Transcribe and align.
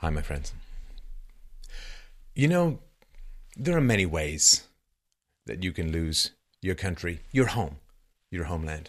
Hi, 0.00 0.08
my 0.08 0.22
friends. 0.22 0.54
You 2.34 2.48
know, 2.48 2.78
there 3.54 3.76
are 3.76 3.82
many 3.82 4.06
ways 4.06 4.66
that 5.44 5.62
you 5.62 5.72
can 5.72 5.92
lose 5.92 6.30
your 6.62 6.74
country, 6.74 7.20
your 7.32 7.48
home, 7.48 7.76
your 8.30 8.44
homeland. 8.44 8.88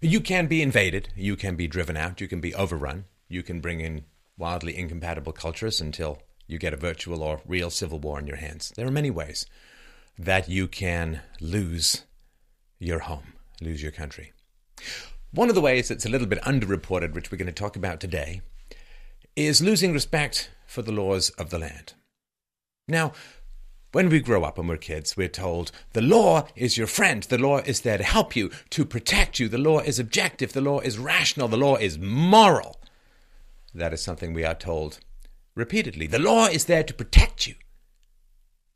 You 0.00 0.20
can 0.20 0.46
be 0.46 0.62
invaded, 0.62 1.08
you 1.16 1.34
can 1.34 1.56
be 1.56 1.66
driven 1.66 1.96
out, 1.96 2.20
you 2.20 2.28
can 2.28 2.40
be 2.40 2.54
overrun, 2.54 3.06
you 3.28 3.42
can 3.42 3.60
bring 3.60 3.80
in 3.80 4.04
wildly 4.36 4.78
incompatible 4.78 5.32
cultures 5.32 5.80
until 5.80 6.22
you 6.46 6.56
get 6.56 6.72
a 6.72 6.76
virtual 6.76 7.24
or 7.24 7.40
real 7.44 7.68
civil 7.68 7.98
war 7.98 8.20
in 8.20 8.28
your 8.28 8.36
hands. 8.36 8.72
There 8.76 8.86
are 8.86 8.92
many 8.92 9.10
ways 9.10 9.44
that 10.16 10.48
you 10.48 10.68
can 10.68 11.20
lose 11.40 12.04
your 12.78 13.00
home, 13.00 13.32
lose 13.60 13.82
your 13.82 13.90
country. 13.90 14.32
One 15.32 15.48
of 15.48 15.56
the 15.56 15.60
ways 15.60 15.88
that's 15.88 16.06
a 16.06 16.08
little 16.08 16.28
bit 16.28 16.40
underreported, 16.42 17.12
which 17.12 17.32
we're 17.32 17.38
going 17.38 17.46
to 17.46 17.52
talk 17.52 17.74
about 17.74 17.98
today, 17.98 18.42
is 19.46 19.62
losing 19.62 19.92
respect 19.92 20.50
for 20.66 20.82
the 20.82 20.92
laws 20.92 21.30
of 21.30 21.50
the 21.50 21.58
land. 21.58 21.94
Now, 22.88 23.12
when 23.92 24.08
we 24.08 24.20
grow 24.20 24.44
up 24.44 24.58
and 24.58 24.68
we're 24.68 24.76
kids, 24.76 25.16
we're 25.16 25.28
told 25.28 25.70
the 25.92 26.02
law 26.02 26.46
is 26.56 26.76
your 26.76 26.86
friend. 26.86 27.22
The 27.22 27.38
law 27.38 27.58
is 27.58 27.82
there 27.82 27.98
to 27.98 28.04
help 28.04 28.36
you, 28.36 28.50
to 28.70 28.84
protect 28.84 29.38
you. 29.38 29.48
The 29.48 29.56
law 29.56 29.78
is 29.78 29.98
objective. 29.98 30.52
The 30.52 30.60
law 30.60 30.80
is 30.80 30.98
rational. 30.98 31.48
The 31.48 31.56
law 31.56 31.76
is 31.76 31.98
moral. 31.98 32.80
That 33.74 33.92
is 33.92 34.02
something 34.02 34.32
we 34.32 34.44
are 34.44 34.54
told 34.54 34.98
repeatedly. 35.54 36.06
The 36.06 36.18
law 36.18 36.46
is 36.46 36.64
there 36.64 36.82
to 36.82 36.94
protect 36.94 37.46
you. 37.46 37.54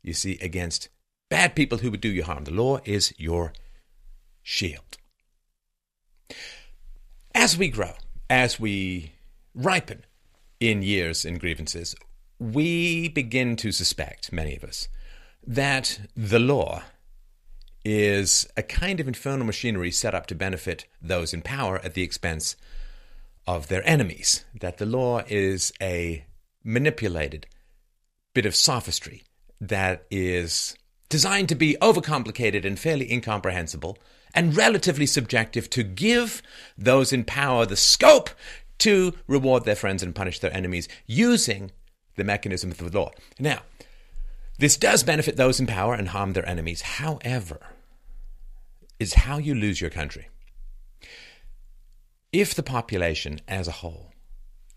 You 0.01 0.13
see, 0.13 0.37
against 0.41 0.89
bad 1.29 1.55
people 1.55 1.79
who 1.79 1.91
would 1.91 2.01
do 2.01 2.09
you 2.09 2.23
harm. 2.23 2.45
The 2.45 2.51
law 2.51 2.79
is 2.85 3.13
your 3.17 3.53
shield. 4.41 4.97
As 7.35 7.57
we 7.57 7.69
grow, 7.69 7.93
as 8.29 8.59
we 8.59 9.13
ripen 9.53 10.05
in 10.69 10.81
years 10.81 11.25
in 11.25 11.37
grievances, 11.37 11.95
we 12.39 13.09
begin 13.09 13.55
to 13.57 13.71
suspect, 13.71 14.31
many 14.31 14.55
of 14.55 14.63
us, 14.63 14.87
that 15.45 15.99
the 16.15 16.39
law 16.39 16.81
is 17.83 18.47
a 18.55 18.63
kind 18.63 19.01
of 19.01 19.07
infernal 19.07 19.45
machinery 19.45 19.91
set 19.91 20.15
up 20.15 20.25
to 20.27 20.35
benefit 20.35 20.85
those 21.01 21.33
in 21.33 21.41
power 21.41 21.79
at 21.83 21.95
the 21.95 22.01
expense 22.01 22.55
of 23.45 23.67
their 23.67 23.85
enemies. 23.87 24.45
That 24.57 24.77
the 24.77 24.85
law 24.85 25.21
is 25.27 25.73
a 25.81 26.25
manipulated 26.63 27.45
bit 28.33 28.45
of 28.45 28.55
sophistry 28.55 29.23
that 29.59 30.05
is 30.09 30.77
designed 31.09 31.49
to 31.49 31.55
be 31.55 31.75
overcomplicated 31.81 32.65
and 32.65 32.79
fairly 32.79 33.11
incomprehensible 33.11 33.97
and 34.33 34.55
relatively 34.55 35.05
subjective 35.05 35.69
to 35.69 35.83
give 35.83 36.41
those 36.77 37.13
in 37.13 37.23
power 37.23 37.65
the 37.65 37.75
scope 37.75 38.29
to 38.83 39.13
reward 39.27 39.63
their 39.63 39.75
friends 39.75 40.03
and 40.03 40.13
punish 40.13 40.39
their 40.39 40.53
enemies 40.53 40.89
using 41.07 41.71
the 42.15 42.23
mechanism 42.25 42.69
of 42.69 42.77
the 42.77 42.89
law. 42.99 43.11
Now, 43.39 43.61
this 44.59 44.75
does 44.75 45.03
benefit 45.03 45.37
those 45.37 45.59
in 45.59 45.67
power 45.67 45.93
and 45.93 46.09
harm 46.09 46.33
their 46.33 46.47
enemies. 46.47 46.81
However, 46.81 47.61
is 48.99 49.13
how 49.13 49.37
you 49.37 49.55
lose 49.55 49.79
your 49.79 49.89
country. 49.89 50.27
If 52.33 52.53
the 52.53 52.63
population 52.63 53.39
as 53.47 53.69
a 53.69 53.79
whole 53.81 54.11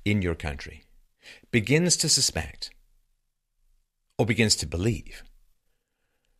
in 0.04 0.22
your 0.22 0.36
country 0.36 0.84
begins 1.50 1.96
to 1.96 2.08
suspect 2.08 2.70
or 4.18 4.24
begins 4.24 4.54
to 4.56 4.66
believe 4.66 5.24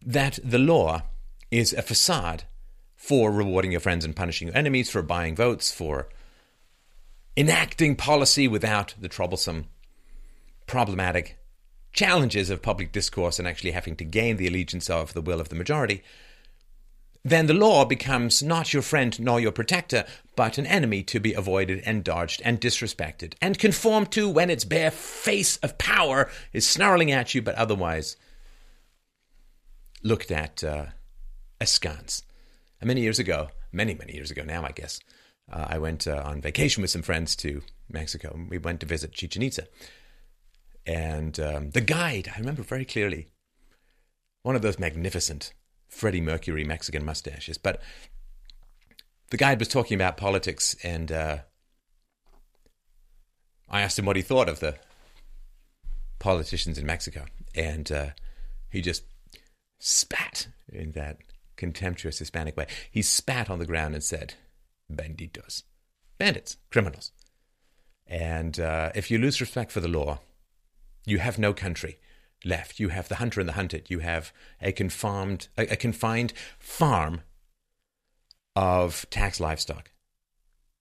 that 0.00 0.38
the 0.44 0.58
law 0.58 1.02
is 1.50 1.72
a 1.72 1.82
facade 1.82 2.44
for 2.94 3.32
rewarding 3.32 3.72
your 3.72 3.80
friends 3.80 4.04
and 4.04 4.14
punishing 4.14 4.48
your 4.48 4.56
enemies, 4.56 4.88
for 4.88 5.02
buying 5.02 5.34
votes, 5.34 5.72
for 5.72 6.08
enacting 7.36 7.96
policy 7.96 8.48
without 8.48 8.94
the 8.98 9.08
troublesome, 9.08 9.66
problematic 10.66 11.38
challenges 11.92 12.50
of 12.50 12.62
public 12.62 12.92
discourse 12.92 13.38
and 13.38 13.48
actually 13.48 13.70
having 13.70 13.96
to 13.96 14.04
gain 14.04 14.36
the 14.36 14.46
allegiance 14.46 14.90
of 14.90 15.14
the 15.14 15.22
will 15.22 15.40
of 15.40 15.48
the 15.48 15.54
majority, 15.54 16.02
then 17.24 17.46
the 17.46 17.54
law 17.54 17.84
becomes 17.84 18.40
not 18.40 18.72
your 18.72 18.82
friend 18.82 19.18
nor 19.18 19.40
your 19.40 19.50
protector, 19.50 20.04
but 20.36 20.58
an 20.58 20.66
enemy 20.66 21.02
to 21.02 21.18
be 21.18 21.32
avoided 21.32 21.82
and 21.84 22.04
dodged 22.04 22.40
and 22.44 22.60
disrespected 22.60 23.34
and 23.42 23.58
conformed 23.58 24.12
to 24.12 24.28
when 24.28 24.48
its 24.48 24.64
bare 24.64 24.92
face 24.92 25.56
of 25.56 25.76
power 25.76 26.30
is 26.52 26.64
snarling 26.66 27.10
at 27.10 27.34
you, 27.34 27.42
but 27.42 27.56
otherwise 27.56 28.16
looked 30.04 30.30
at 30.30 30.62
uh, 30.62 30.86
askance. 31.60 32.22
And 32.80 32.86
many 32.86 33.00
years 33.00 33.18
ago, 33.18 33.48
many, 33.72 33.94
many 33.94 34.14
years 34.14 34.30
ago 34.30 34.44
now, 34.44 34.64
I 34.64 34.70
guess, 34.70 35.00
uh, 35.50 35.66
I 35.68 35.78
went 35.78 36.06
uh, 36.06 36.22
on 36.24 36.40
vacation 36.40 36.82
with 36.82 36.90
some 36.90 37.02
friends 37.02 37.36
to 37.36 37.62
Mexico. 37.90 38.38
We 38.48 38.58
went 38.58 38.80
to 38.80 38.86
visit 38.86 39.12
Chichen 39.12 39.42
Itza. 39.42 39.66
And 40.86 41.38
um, 41.40 41.70
the 41.70 41.80
guide, 41.80 42.32
I 42.34 42.38
remember 42.38 42.62
very 42.62 42.84
clearly, 42.84 43.28
one 44.42 44.56
of 44.56 44.62
those 44.62 44.78
magnificent 44.78 45.52
Freddie 45.88 46.20
Mercury 46.20 46.64
Mexican 46.64 47.04
mustaches. 47.04 47.58
But 47.58 47.80
the 49.30 49.36
guide 49.36 49.58
was 49.58 49.68
talking 49.68 49.96
about 49.96 50.16
politics, 50.16 50.76
and 50.84 51.10
uh, 51.10 51.38
I 53.68 53.82
asked 53.82 53.98
him 53.98 54.06
what 54.06 54.16
he 54.16 54.22
thought 54.22 54.48
of 54.48 54.60
the 54.60 54.76
politicians 56.18 56.78
in 56.78 56.86
Mexico. 56.86 57.24
And 57.54 57.90
uh, 57.90 58.06
he 58.70 58.80
just 58.80 59.04
spat 59.78 60.48
in 60.72 60.92
that 60.92 61.18
contemptuous 61.56 62.18
Hispanic 62.18 62.56
way. 62.56 62.66
He 62.90 63.02
spat 63.02 63.50
on 63.50 63.58
the 63.58 63.66
ground 63.66 63.94
and 63.94 64.04
said, 64.04 64.34
Banditos. 64.92 65.62
Bandits, 66.18 66.56
criminals. 66.70 67.12
And 68.06 68.58
uh, 68.60 68.92
if 68.94 69.10
you 69.10 69.18
lose 69.18 69.40
respect 69.40 69.72
for 69.72 69.80
the 69.80 69.88
law, 69.88 70.20
you 71.04 71.18
have 71.18 71.38
no 71.38 71.52
country 71.52 71.98
left. 72.44 72.78
You 72.78 72.90
have 72.90 73.08
the 73.08 73.16
hunter 73.16 73.40
and 73.40 73.48
the 73.48 73.54
hunted. 73.54 73.90
You 73.90 74.00
have 74.00 74.32
a 74.60 74.72
confined, 74.72 75.48
a, 75.56 75.62
a 75.72 75.76
confined 75.76 76.32
farm 76.58 77.22
of 78.54 79.06
tax 79.10 79.40
livestock, 79.40 79.90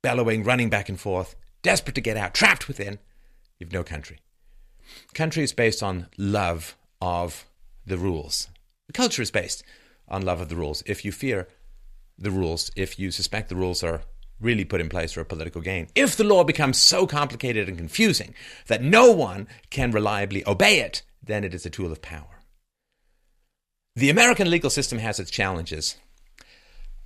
bellowing, 0.02 0.44
running 0.44 0.70
back 0.70 0.88
and 0.88 1.00
forth, 1.00 1.36
desperate 1.62 1.96
to 1.96 2.02
get 2.02 2.18
out, 2.18 2.34
trapped 2.34 2.68
within. 2.68 3.00
You've 3.60 3.74
no 3.74 3.84
country. 3.84 4.20
Country 5.14 5.44
is 5.44 5.54
based 5.54 5.82
on 5.82 6.08
love 6.18 6.78
of 7.02 7.46
the 7.86 7.98
rules. 7.98 8.50
Culture 8.94 9.22
is 9.22 9.32
based 9.32 9.64
on 10.08 10.22
love 10.22 10.42
of 10.42 10.50
the 10.50 10.56
rules. 10.56 10.84
If 10.86 11.04
you 11.04 11.12
fear 11.12 11.48
the 12.18 12.32
rules, 12.32 12.72
if 12.76 12.98
you 13.00 13.12
suspect 13.12 13.50
the 13.50 13.56
rules 13.56 13.84
are 13.84 14.02
really 14.40 14.66
put 14.66 14.82
in 14.82 14.90
place 14.90 15.14
for 15.14 15.22
a 15.22 15.26
political 15.26 15.62
gain. 15.62 15.88
If 15.96 16.16
the 16.16 16.24
law 16.24 16.44
becomes 16.44 16.78
so 16.78 17.08
complicated 17.08 17.68
and 17.68 17.78
confusing 17.78 18.34
that 18.68 18.82
no 18.82 19.12
one 19.12 19.48
can 19.70 19.92
reliably 19.92 20.46
obey 20.48 20.80
it, 20.80 21.04
then 21.24 21.44
it 21.44 21.54
is 21.54 21.66
a 21.66 21.70
tool 21.70 21.92
of 21.92 22.02
power. 22.02 22.42
The 23.96 24.10
American 24.10 24.50
legal 24.50 24.70
system 24.70 25.00
has 25.00 25.20
its 25.20 25.32
challenges, 25.32 25.96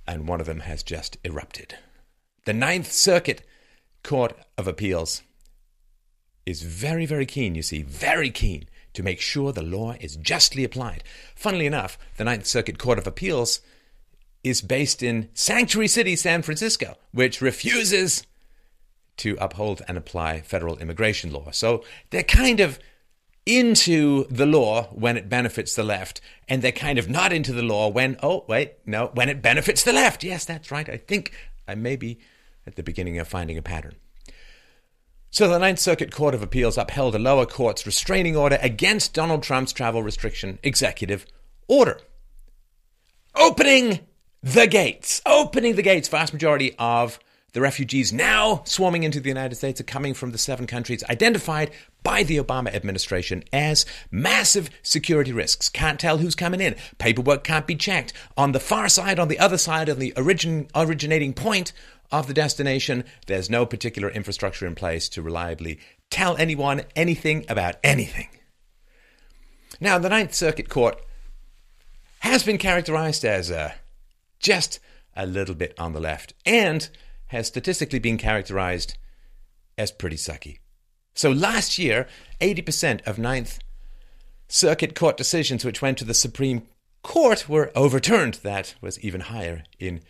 and 0.06 0.26
one 0.26 0.40
of 0.40 0.46
them 0.46 0.60
has 0.60 0.82
just 0.82 1.18
erupted. 1.24 1.76
The 2.46 2.52
Ninth 2.52 2.90
Circuit 2.90 3.42
Court 4.02 4.34
of 4.58 4.66
Appeals 4.66 5.22
is 6.46 6.62
very, 6.62 7.06
very 7.06 7.26
keen, 7.26 7.54
you 7.54 7.62
see, 7.62 7.82
very 7.82 8.30
keen 8.30 8.68
to 8.94 9.04
make 9.04 9.20
sure 9.20 9.52
the 9.52 9.62
law 9.62 9.94
is 10.00 10.16
justly 10.16 10.64
applied. 10.64 11.04
Funnily 11.36 11.66
enough, 11.66 11.96
the 12.16 12.24
Ninth 12.24 12.46
Circuit 12.46 12.78
Court 12.78 12.98
of 12.98 13.06
Appeals 13.06 13.60
is 14.42 14.62
based 14.62 15.02
in 15.02 15.28
Sanctuary 15.34 15.88
City, 15.88 16.16
San 16.16 16.42
Francisco, 16.42 16.96
which 17.12 17.40
refuses 17.40 18.26
to 19.18 19.36
uphold 19.40 19.82
and 19.86 19.98
apply 19.98 20.40
federal 20.40 20.78
immigration 20.78 21.30
law. 21.32 21.50
So 21.50 21.84
they're 22.10 22.22
kind 22.22 22.60
of 22.60 22.78
into 23.44 24.24
the 24.28 24.46
law 24.46 24.84
when 24.92 25.16
it 25.16 25.28
benefits 25.28 25.74
the 25.74 25.82
left, 25.82 26.20
and 26.48 26.62
they're 26.62 26.72
kind 26.72 26.98
of 26.98 27.08
not 27.08 27.32
into 27.32 27.52
the 27.52 27.62
law 27.62 27.88
when, 27.88 28.16
oh, 28.22 28.44
wait, 28.48 28.74
no, 28.86 29.10
when 29.14 29.28
it 29.28 29.42
benefits 29.42 29.82
the 29.82 29.92
left. 29.92 30.24
Yes, 30.24 30.44
that's 30.44 30.70
right. 30.70 30.88
I 30.88 30.96
think 30.96 31.32
I 31.66 31.74
may 31.74 31.96
be 31.96 32.18
at 32.66 32.76
the 32.76 32.82
beginning 32.82 33.18
of 33.18 33.28
finding 33.28 33.58
a 33.58 33.62
pattern. 33.62 33.96
So 35.30 35.48
the 35.48 35.58
Ninth 35.58 35.78
Circuit 35.78 36.10
Court 36.10 36.34
of 36.34 36.42
Appeals 36.42 36.76
upheld 36.76 37.14
a 37.14 37.18
lower 37.18 37.46
court's 37.46 37.86
restraining 37.86 38.36
order 38.36 38.58
against 38.60 39.14
Donald 39.14 39.42
Trump's 39.42 39.72
travel 39.72 40.02
restriction 40.02 40.58
executive 40.62 41.24
order. 41.68 42.00
Opening 43.34 44.00
the 44.42 44.66
gates, 44.66 45.20
opening 45.26 45.76
the 45.76 45.82
gates. 45.82 46.08
Vast 46.08 46.32
majority 46.32 46.74
of 46.78 47.18
the 47.52 47.60
refugees 47.60 48.12
now 48.12 48.62
swarming 48.64 49.02
into 49.02 49.20
the 49.20 49.28
United 49.28 49.56
States 49.56 49.80
are 49.80 49.84
coming 49.84 50.14
from 50.14 50.30
the 50.30 50.38
seven 50.38 50.66
countries 50.66 51.04
identified 51.10 51.70
by 52.02 52.22
the 52.22 52.38
Obama 52.38 52.72
administration 52.74 53.42
as 53.52 53.84
massive 54.10 54.70
security 54.82 55.32
risks. 55.32 55.68
Can't 55.68 56.00
tell 56.00 56.18
who's 56.18 56.34
coming 56.34 56.60
in. 56.60 56.76
Paperwork 56.98 57.44
can't 57.44 57.66
be 57.66 57.74
checked. 57.74 58.12
On 58.36 58.52
the 58.52 58.60
far 58.60 58.88
side, 58.88 59.18
on 59.18 59.28
the 59.28 59.38
other 59.38 59.58
side, 59.58 59.90
on 59.90 59.98
the 59.98 60.14
origin, 60.16 60.68
originating 60.74 61.34
point 61.34 61.72
of 62.10 62.26
the 62.26 62.34
destination, 62.34 63.04
there's 63.26 63.50
no 63.50 63.66
particular 63.66 64.08
infrastructure 64.08 64.66
in 64.66 64.74
place 64.74 65.08
to 65.10 65.22
reliably 65.22 65.78
tell 66.08 66.36
anyone 66.36 66.82
anything 66.96 67.44
about 67.48 67.76
anything. 67.84 68.28
Now, 69.80 69.98
the 69.98 70.08
Ninth 70.08 70.34
Circuit 70.34 70.68
Court 70.68 71.00
has 72.20 72.42
been 72.42 72.58
characterized 72.58 73.24
as 73.24 73.50
a 73.50 73.74
just 74.40 74.80
a 75.14 75.26
little 75.26 75.54
bit 75.54 75.78
on 75.78 75.92
the 75.92 76.00
left, 76.00 76.34
and 76.44 76.88
has 77.26 77.46
statistically 77.46 77.98
been 77.98 78.18
characterized 78.18 78.96
as 79.78 79.92
pretty 79.92 80.16
sucky. 80.16 80.58
So 81.14 81.30
last 81.30 81.78
year, 81.78 82.06
80% 82.40 83.06
of 83.06 83.18
Ninth 83.18 83.58
Circuit 84.48 84.94
Court 84.94 85.16
decisions 85.16 85.64
which 85.64 85.80
went 85.80 85.98
to 85.98 86.04
the 86.04 86.14
Supreme 86.14 86.66
Court 87.02 87.48
were 87.48 87.70
overturned. 87.74 88.34
That 88.42 88.74
was 88.80 88.98
even 89.00 89.22
higher 89.22 89.64
in 89.78 90.00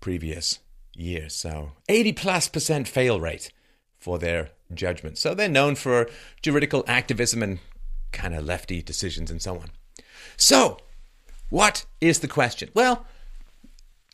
previous 0.00 0.58
years. 0.94 1.34
So 1.34 1.72
80 1.88 2.12
plus 2.14 2.48
percent 2.48 2.88
fail 2.88 3.20
rate 3.20 3.52
for 3.98 4.18
their 4.18 4.50
judgments. 4.72 5.20
So 5.20 5.34
they're 5.34 5.48
known 5.48 5.74
for 5.74 6.08
juridical 6.42 6.84
activism 6.86 7.42
and 7.42 7.58
kind 8.12 8.34
of 8.34 8.44
lefty 8.44 8.82
decisions 8.82 9.30
and 9.30 9.40
so 9.40 9.56
on. 9.56 9.70
So, 10.36 10.78
what 11.50 11.84
is 12.00 12.20
the 12.20 12.28
question? 12.28 12.70
Well, 12.74 13.06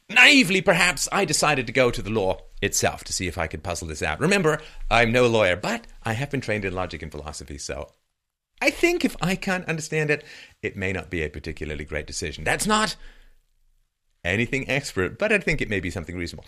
naively 0.08 0.60
perhaps, 0.60 1.08
I 1.12 1.24
decided 1.24 1.66
to 1.66 1.72
go 1.72 1.90
to 1.90 2.02
the 2.02 2.10
law 2.10 2.38
itself 2.62 3.04
to 3.04 3.12
see 3.12 3.26
if 3.26 3.38
I 3.38 3.46
could 3.46 3.62
puzzle 3.62 3.88
this 3.88 4.02
out. 4.02 4.20
Remember, 4.20 4.60
I'm 4.90 5.12
no 5.12 5.26
lawyer, 5.26 5.56
but 5.56 5.86
I 6.04 6.14
have 6.14 6.30
been 6.30 6.40
trained 6.40 6.64
in 6.64 6.74
logic 6.74 7.02
and 7.02 7.12
philosophy, 7.12 7.58
so 7.58 7.88
I 8.60 8.70
think 8.70 9.04
if 9.04 9.16
I 9.20 9.36
can't 9.36 9.68
understand 9.68 10.10
it, 10.10 10.24
it 10.62 10.76
may 10.76 10.92
not 10.92 11.10
be 11.10 11.22
a 11.22 11.28
particularly 11.28 11.84
great 11.84 12.06
decision. 12.06 12.44
That's 12.44 12.66
not 12.66 12.96
anything 14.24 14.68
expert, 14.68 15.18
but 15.18 15.32
I 15.32 15.38
think 15.38 15.60
it 15.60 15.68
may 15.68 15.80
be 15.80 15.90
something 15.90 16.16
reasonable. 16.16 16.46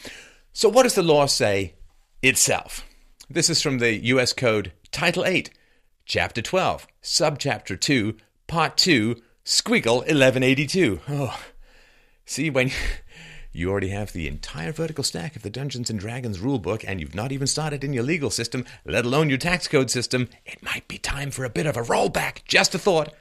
So, 0.53 0.69
what 0.69 0.85
does 0.85 0.95
the 0.95 1.03
law 1.03 1.27
say 1.27 1.75
itself? 2.23 2.85
This 3.29 3.51
is 3.51 3.61
from 3.61 3.79
the 3.79 4.05
US 4.07 4.33
Code, 4.33 4.73
Title 4.91 5.25
8, 5.25 5.51
Chapter 6.07 6.41
12, 6.41 6.87
Subchapter 7.03 7.79
2, 7.79 8.17
Part 8.47 8.79
2, 8.79 9.17
Squiggle 9.45 9.99
1182. 9.99 11.01
Oh, 11.11 11.39
see, 12.25 12.49
when 12.49 12.71
you 13.53 13.71
already 13.71 13.89
have 13.89 14.13
the 14.13 14.29
entire 14.29 14.73
vertical 14.73 15.05
stack 15.05 15.37
of 15.37 15.43
the 15.43 15.51
Dungeons 15.51 15.91
and 15.91 15.99
Dragons 15.99 16.39
rulebook 16.39 16.85
and 16.87 17.01
you've 17.01 17.15
not 17.15 17.33
even 17.33 17.47
started 17.47 17.83
in 17.83 17.93
your 17.93 18.05
legal 18.05 18.31
system, 18.31 18.65
let 18.85 19.05
alone 19.05 19.29
your 19.29 19.39
tax 19.39 19.67
code 19.67 19.91
system, 19.91 20.29
it 20.45 20.63
might 20.63 20.87
be 20.89 20.99
time 20.99 21.31
for 21.31 21.45
a 21.45 21.51
bit 21.51 21.67
of 21.67 21.77
a 21.77 21.83
rollback. 21.83 22.45
Just 22.45 22.75
a 22.75 22.79
thought. 22.79 23.13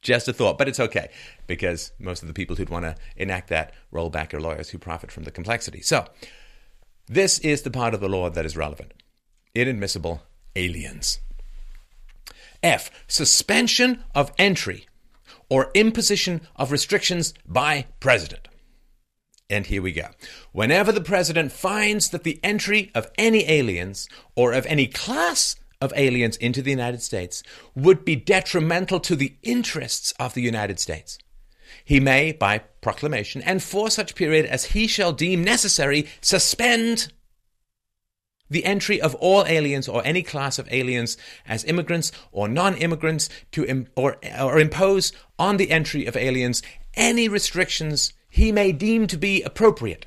Just 0.00 0.28
a 0.28 0.32
thought, 0.32 0.58
but 0.58 0.68
it's 0.68 0.80
okay 0.80 1.10
because 1.46 1.92
most 1.98 2.22
of 2.22 2.28
the 2.28 2.34
people 2.34 2.56
who'd 2.56 2.68
want 2.68 2.84
to 2.84 2.94
enact 3.16 3.48
that 3.48 3.72
rollback 3.92 4.34
are 4.34 4.40
lawyers 4.40 4.68
who 4.68 4.78
profit 4.78 5.10
from 5.10 5.24
the 5.24 5.30
complexity. 5.30 5.80
So, 5.80 6.06
this 7.06 7.38
is 7.38 7.62
the 7.62 7.70
part 7.70 7.94
of 7.94 8.00
the 8.00 8.08
law 8.08 8.28
that 8.30 8.44
is 8.44 8.56
relevant 8.56 8.92
inadmissible 9.54 10.22
aliens. 10.56 11.20
F. 12.62 12.90
Suspension 13.06 14.02
of 14.14 14.32
entry 14.38 14.86
or 15.48 15.70
imposition 15.74 16.40
of 16.56 16.72
restrictions 16.72 17.34
by 17.46 17.86
president. 18.00 18.48
And 19.50 19.66
here 19.66 19.82
we 19.82 19.92
go. 19.92 20.08
Whenever 20.52 20.90
the 20.90 21.02
president 21.02 21.52
finds 21.52 22.08
that 22.10 22.24
the 22.24 22.40
entry 22.42 22.90
of 22.94 23.10
any 23.18 23.48
aliens 23.48 24.08
or 24.34 24.52
of 24.52 24.64
any 24.66 24.86
class 24.86 25.56
of 25.80 25.92
aliens 25.96 26.36
into 26.38 26.62
the 26.62 26.70
United 26.70 27.02
States 27.02 27.42
would 27.74 28.04
be 28.04 28.16
detrimental 28.16 29.00
to 29.00 29.14
the 29.14 29.36
interests 29.42 30.14
of 30.18 30.32
the 30.34 30.40
United 30.40 30.80
States, 30.80 31.18
he 31.84 32.00
may, 32.00 32.32
by 32.32 32.58
proclamation, 32.80 33.42
and 33.42 33.62
for 33.62 33.90
such 33.90 34.14
period 34.14 34.46
as 34.46 34.66
he 34.66 34.86
shall 34.86 35.12
deem 35.12 35.44
necessary, 35.44 36.06
suspend 36.22 37.12
the 38.48 38.64
entry 38.64 39.00
of 39.00 39.14
all 39.16 39.44
aliens 39.46 39.88
or 39.88 40.02
any 40.06 40.22
class 40.22 40.58
of 40.58 40.70
aliens 40.72 41.16
as 41.46 41.64
immigrants 41.64 42.12
or 42.30 42.48
non-immigrants 42.48 43.28
to 43.52 43.64
Im- 43.66 43.88
or, 43.96 44.16
or 44.40 44.58
impose 44.58 45.12
on 45.38 45.56
the 45.56 45.70
entry 45.70 46.06
of 46.06 46.16
aliens 46.16 46.62
any 46.94 47.28
restrictions 47.28 48.12
he 48.34 48.50
may 48.50 48.72
deem 48.72 49.06
to 49.06 49.16
be 49.16 49.42
appropriate. 49.42 50.06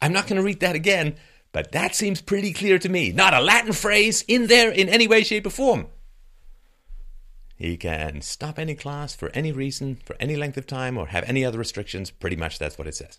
I'm 0.00 0.12
not 0.12 0.28
going 0.28 0.36
to 0.36 0.46
read 0.46 0.60
that 0.60 0.76
again, 0.76 1.16
but 1.50 1.72
that 1.72 1.96
seems 1.96 2.22
pretty 2.22 2.52
clear 2.52 2.78
to 2.78 2.88
me. 2.88 3.10
Not 3.10 3.34
a 3.34 3.40
Latin 3.40 3.72
phrase 3.72 4.22
in 4.28 4.46
there 4.46 4.70
in 4.70 4.88
any 4.88 5.08
way, 5.08 5.24
shape, 5.24 5.48
or 5.48 5.50
form. 5.50 5.88
He 7.56 7.76
can 7.76 8.20
stop 8.20 8.56
any 8.56 8.76
class 8.76 9.16
for 9.16 9.30
any 9.30 9.50
reason, 9.50 9.96
for 9.96 10.14
any 10.20 10.36
length 10.36 10.56
of 10.58 10.68
time, 10.68 10.96
or 10.96 11.08
have 11.08 11.24
any 11.24 11.44
other 11.44 11.58
restrictions. 11.58 12.12
Pretty 12.12 12.36
much 12.36 12.60
that's 12.60 12.78
what 12.78 12.86
it 12.86 12.94
says. 12.94 13.18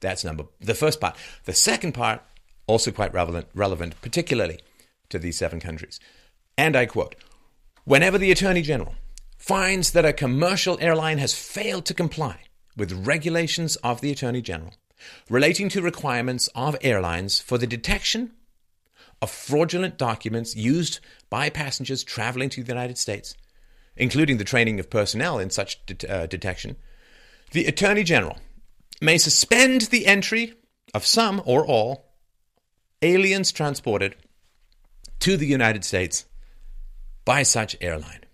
That's 0.00 0.22
number 0.22 0.44
the 0.60 0.74
first 0.74 1.00
part. 1.00 1.16
The 1.46 1.54
second 1.54 1.92
part 1.92 2.20
also 2.66 2.90
quite 2.90 3.14
relevant, 3.14 3.46
relevant 3.54 3.98
particularly 4.02 4.60
to 5.08 5.18
these 5.18 5.38
seven 5.38 5.58
countries. 5.58 6.00
And 6.58 6.76
I 6.76 6.84
quote 6.84 7.14
Whenever 7.84 8.18
the 8.18 8.30
Attorney 8.30 8.60
General 8.60 8.94
finds 9.38 9.92
that 9.92 10.04
a 10.04 10.12
commercial 10.12 10.76
airline 10.82 11.16
has 11.16 11.32
failed 11.32 11.86
to 11.86 11.94
comply 11.94 12.40
with 12.76 13.06
regulations 13.06 13.76
of 13.76 14.00
the 14.00 14.10
Attorney 14.10 14.42
General 14.42 14.74
relating 15.28 15.68
to 15.70 15.82
requirements 15.82 16.48
of 16.54 16.76
airlines 16.82 17.40
for 17.40 17.58
the 17.58 17.66
detection 17.66 18.32
of 19.22 19.30
fraudulent 19.30 19.98
documents 19.98 20.56
used 20.56 21.00
by 21.28 21.50
passengers 21.50 22.02
traveling 22.02 22.48
to 22.50 22.62
the 22.62 22.72
United 22.72 22.98
States, 22.98 23.34
including 23.96 24.38
the 24.38 24.44
training 24.44 24.80
of 24.80 24.90
personnel 24.90 25.38
in 25.38 25.50
such 25.50 25.84
det- 25.86 26.08
uh, 26.08 26.26
detection, 26.26 26.76
the 27.52 27.66
Attorney 27.66 28.02
General 28.02 28.38
may 29.00 29.18
suspend 29.18 29.82
the 29.82 30.06
entry 30.06 30.54
of 30.94 31.06
some 31.06 31.42
or 31.44 31.66
all 31.66 32.14
aliens 33.02 33.52
transported 33.52 34.14
to 35.20 35.36
the 35.36 35.46
United 35.46 35.84
States 35.84 36.24
by 37.24 37.42
such 37.42 37.76
airline. 37.80 38.24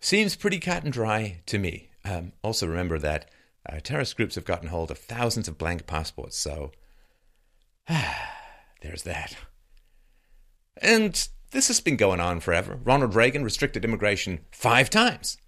Seems 0.00 0.36
pretty 0.36 0.58
cut 0.58 0.84
and 0.84 0.92
dry 0.92 1.40
to 1.46 1.58
me. 1.58 1.90
Um, 2.08 2.32
also, 2.42 2.66
remember 2.66 2.98
that 2.98 3.30
uh, 3.68 3.80
terrorist 3.82 4.16
groups 4.16 4.36
have 4.36 4.44
gotten 4.44 4.68
hold 4.68 4.90
of 4.90 4.98
thousands 4.98 5.48
of 5.48 5.58
blank 5.58 5.86
passports, 5.86 6.36
so 6.38 6.72
there's 8.82 9.02
that. 9.02 9.36
And 10.80 11.28
this 11.50 11.68
has 11.68 11.80
been 11.80 11.96
going 11.96 12.20
on 12.20 12.40
forever. 12.40 12.78
Ronald 12.84 13.14
Reagan 13.14 13.42
restricted 13.42 13.84
immigration 13.84 14.40
five 14.50 14.90
times. 14.90 15.38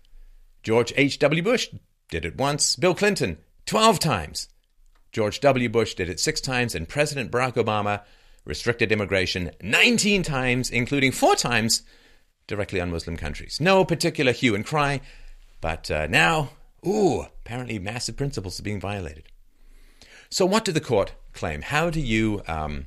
George 0.62 0.92
H.W. 0.96 1.42
Bush 1.42 1.68
did 2.10 2.24
it 2.24 2.36
once. 2.36 2.76
Bill 2.76 2.94
Clinton, 2.94 3.38
12 3.66 3.98
times. 3.98 4.48
George 5.12 5.40
W. 5.40 5.68
Bush 5.68 5.94
did 5.94 6.08
it 6.08 6.20
six 6.20 6.40
times, 6.40 6.74
and 6.74 6.88
President 6.88 7.30
Barack 7.30 7.54
Obama 7.54 8.02
restricted 8.44 8.90
immigration 8.90 9.50
19 9.62 10.22
times, 10.22 10.70
including 10.70 11.12
four 11.12 11.36
times 11.36 11.82
directly 12.46 12.80
on 12.80 12.90
Muslim 12.90 13.16
countries. 13.16 13.60
No 13.60 13.84
particular 13.84 14.32
hue 14.32 14.54
and 14.54 14.64
cry, 14.64 15.00
but 15.60 15.90
uh, 15.90 16.06
now, 16.06 16.50
ooh, 16.86 17.22
apparently 17.22 17.78
massive 17.78 18.16
principles 18.16 18.58
are 18.58 18.64
being 18.64 18.80
violated. 18.80 19.24
So, 20.30 20.44
what 20.46 20.64
did 20.64 20.74
the 20.74 20.80
court 20.80 21.12
claim? 21.32 21.62
How 21.62 21.90
do 21.90 22.00
you 22.00 22.42
um, 22.46 22.86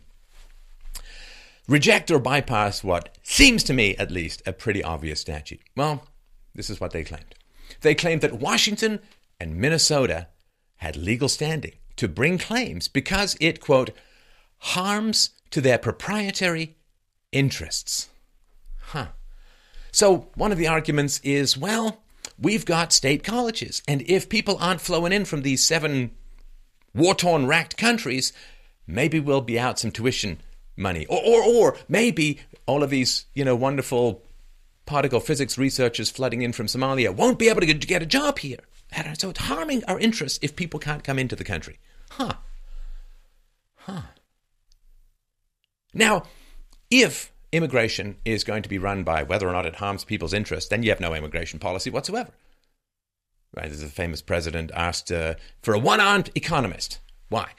reject 1.68 2.12
or 2.12 2.20
bypass 2.20 2.84
what 2.84 3.18
seems 3.24 3.64
to 3.64 3.74
me, 3.74 3.96
at 3.98 4.12
least, 4.12 4.42
a 4.46 4.54
pretty 4.54 4.84
obvious 4.84 5.20
statute? 5.20 5.62
Well, 5.76 6.08
this 6.54 6.70
is 6.70 6.80
what 6.80 6.92
they 6.92 7.04
claimed. 7.04 7.36
They 7.82 7.96
claimed 7.96 8.22
that 8.22 8.40
Washington 8.40 9.00
and 9.40 9.56
Minnesota 9.56 10.28
had 10.78 10.96
legal 10.96 11.30
standing 11.30 11.74
to 11.96 12.08
bring 12.08 12.38
claims 12.38 12.88
because 12.88 13.38
it, 13.40 13.60
quote, 13.60 13.92
harms 14.58 15.32
to 15.50 15.62
their 15.62 15.78
proprietary 15.78 16.76
interests. 17.32 18.10
Huh. 18.80 19.08
So, 19.92 20.30
one 20.36 20.52
of 20.52 20.58
the 20.58 20.68
arguments 20.68 21.20
is 21.24 21.58
well, 21.58 22.04
we've 22.42 22.66
got 22.66 22.92
state 22.92 23.24
colleges, 23.24 23.82
and 23.88 24.02
if 24.02 24.28
people 24.28 24.58
aren't 24.60 24.82
flowing 24.82 25.14
in 25.14 25.26
from 25.26 25.44
these 25.44 25.64
seven 25.64 26.12
war 26.94 27.16
torn, 27.16 27.46
racked 27.46 27.78
countries, 27.78 28.34
maybe 28.88 29.20
we'll 29.20 29.42
be 29.42 29.60
out 29.60 29.80
some 29.80 29.92
tuition 29.92 30.42
money. 30.76 31.06
Or, 31.06 31.22
or, 31.24 31.44
or 31.44 31.78
maybe 31.88 32.40
all 32.66 32.84
of 32.84 32.90
these, 32.90 33.26
you 33.34 33.46
know, 33.46 33.56
wonderful 33.56 34.24
particle 34.86 35.20
physics 35.20 35.58
researchers 35.58 36.10
flooding 36.10 36.42
in 36.42 36.52
from 36.52 36.66
Somalia 36.66 37.16
won't 37.16 37.40
be 37.40 37.50
able 37.50 37.62
to 37.62 37.74
get 37.74 38.02
a 38.02 38.06
job 38.06 38.40
here. 38.40 38.60
So 39.18 39.30
it's 39.30 39.40
harming 39.40 39.86
our 39.86 39.98
interests 40.00 40.40
if 40.42 40.56
people 40.56 40.80
can't 40.80 41.04
come 41.04 41.18
into 41.18 41.36
the 41.36 41.46
country. 41.46 41.80
Huh. 42.10 42.34
Huh. 43.76 44.02
Now, 45.94 46.24
if 46.90 47.32
immigration 47.52 48.18
is 48.26 48.44
going 48.44 48.64
to 48.64 48.70
be 48.70 48.78
run 48.78 49.04
by 49.04 49.24
whether 49.24 49.48
or 49.48 49.52
not 49.52 49.66
it 49.66 49.76
harms 49.76 50.04
people's 50.04 50.34
interests, 50.34 50.70
then 50.70 50.84
you 50.84 50.90
have 50.90 51.00
no 51.00 51.14
immigration 51.14 51.60
policy 51.60 51.90
whatsoever. 51.90 52.32
Right? 53.56 53.66
There's 53.66 53.84
a 53.84 53.88
famous 53.88 54.22
president 54.22 54.72
asked 54.74 55.12
uh, 55.12 55.36
for 55.62 55.74
a 55.74 55.80
one 55.80 56.00
armed 56.00 56.30
economist. 56.36 57.00
Why? 57.30 57.50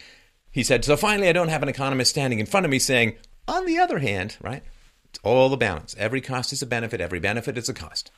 He 0.51 0.63
said, 0.63 0.85
So 0.85 0.97
finally, 0.97 1.29
I 1.29 1.33
don't 1.33 1.49
have 1.49 1.63
an 1.63 1.69
economist 1.69 2.11
standing 2.11 2.39
in 2.39 2.47
front 2.47 2.65
of 2.65 2.71
me 2.71 2.79
saying, 2.79 3.17
on 3.47 3.67
the 3.67 3.79
other 3.79 3.99
hand, 3.99 4.37
right? 4.41 4.63
It's 5.11 5.19
all 5.23 5.49
the 5.49 5.57
balance. 5.57 5.95
Every 5.99 6.21
cost 6.21 6.53
is 6.53 6.63
a 6.63 6.67
benefit, 6.67 7.01
every 7.01 7.21
benefit 7.21 7.59
is 7.59 7.69
a 7.69 7.75
cost. 7.75 8.11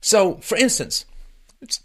So, 0.00 0.36
for 0.36 0.56
instance, 0.56 1.06
it's 1.60 1.80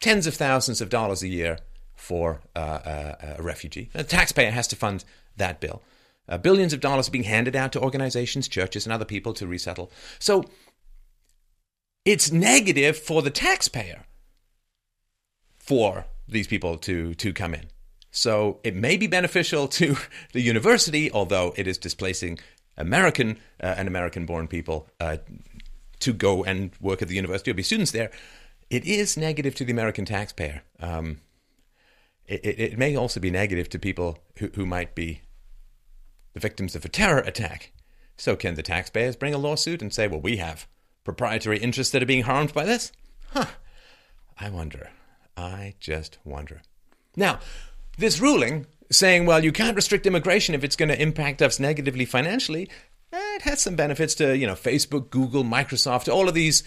tens 0.00 0.26
of 0.26 0.34
thousands 0.34 0.80
of 0.80 0.88
dollars 0.88 1.22
a 1.22 1.28
year 1.28 1.58
for 1.94 2.40
uh, 2.56 2.58
uh, 2.58 3.34
a 3.38 3.42
refugee. 3.42 3.90
The 3.92 4.04
taxpayer 4.04 4.50
has 4.50 4.68
to 4.68 4.76
fund 4.76 5.04
that 5.36 5.60
bill. 5.60 5.82
Uh, 6.28 6.38
billions 6.38 6.72
of 6.72 6.80
dollars 6.80 7.08
are 7.08 7.12
being 7.12 7.24
handed 7.24 7.56
out 7.56 7.72
to 7.72 7.80
organizations, 7.80 8.48
churches, 8.48 8.84
and 8.84 8.92
other 8.92 9.04
people 9.04 9.32
to 9.34 9.46
resettle. 9.46 9.90
So 10.18 10.44
it's 12.04 12.30
negative 12.30 12.96
for 12.96 13.22
the 13.22 13.30
taxpayer 13.30 14.04
for 15.58 16.06
these 16.26 16.46
people 16.46 16.76
to, 16.78 17.14
to 17.14 17.32
come 17.32 17.54
in. 17.54 17.66
So 18.10 18.60
it 18.64 18.74
may 18.74 18.96
be 18.96 19.06
beneficial 19.06 19.68
to 19.68 19.96
the 20.32 20.40
university, 20.40 21.10
although 21.12 21.54
it 21.56 21.66
is 21.66 21.78
displacing 21.78 22.38
American 22.76 23.38
uh, 23.62 23.74
and 23.76 23.88
American 23.88 24.24
born 24.24 24.48
people 24.48 24.88
uh, 25.00 25.18
to 26.00 26.12
go 26.12 26.44
and 26.44 26.70
work 26.80 27.02
at 27.02 27.08
the 27.08 27.14
university 27.14 27.50
or 27.50 27.54
be 27.54 27.62
students 27.62 27.90
there, 27.90 28.10
it 28.70 28.84
is 28.84 29.16
negative 29.16 29.54
to 29.56 29.64
the 29.64 29.72
American 29.72 30.04
taxpayer. 30.04 30.62
Um, 30.80 31.20
it, 32.26 32.44
it, 32.44 32.60
it, 32.60 32.78
may 32.78 32.94
also 32.94 33.20
be 33.20 33.30
negative 33.30 33.68
to 33.70 33.78
people 33.78 34.18
who, 34.38 34.50
who 34.54 34.66
might 34.66 34.94
be 34.94 35.22
the 36.34 36.40
victims 36.40 36.74
of 36.74 36.84
a 36.84 36.88
terror 36.88 37.20
attack. 37.20 37.72
So, 38.16 38.36
can 38.36 38.54
the 38.54 38.62
taxpayers 38.62 39.16
bring 39.16 39.34
a 39.34 39.38
lawsuit 39.38 39.80
and 39.80 39.92
say, 39.92 40.08
well, 40.08 40.20
we 40.20 40.38
have 40.38 40.66
proprietary 41.04 41.58
interests 41.58 41.92
that 41.92 42.02
are 42.02 42.06
being 42.06 42.24
harmed 42.24 42.52
by 42.52 42.64
this? 42.64 42.92
Huh. 43.30 43.46
I 44.38 44.50
wonder. 44.50 44.90
I 45.36 45.74
just 45.78 46.18
wonder. 46.24 46.62
Now, 47.16 47.38
this 47.96 48.20
ruling 48.20 48.66
saying, 48.90 49.26
well, 49.26 49.44
you 49.44 49.52
can't 49.52 49.76
restrict 49.76 50.06
immigration 50.06 50.54
if 50.54 50.64
it's 50.64 50.76
going 50.76 50.88
to 50.88 51.00
impact 51.00 51.42
us 51.42 51.60
negatively 51.60 52.04
financially, 52.04 52.70
eh, 53.12 53.36
it 53.36 53.42
has 53.42 53.60
some 53.60 53.76
benefits 53.76 54.14
to, 54.16 54.36
you 54.36 54.46
know, 54.46 54.54
Facebook, 54.54 55.10
Google, 55.10 55.44
Microsoft, 55.44 56.12
all 56.12 56.28
of 56.28 56.34
these 56.34 56.62